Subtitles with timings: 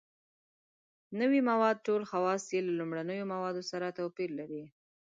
[1.19, 4.63] نوي مواد ټول خواص یې له لومړنیو موادو سره توپیر لري.